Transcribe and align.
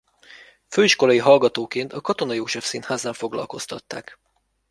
Főiskolai 0.67 1.17
hallgatóként 1.17 1.93
a 1.93 2.01
Katona 2.01 2.33
József 2.33 2.65
Színháznál 2.65 3.13
foglalkoztatták. 3.13 4.19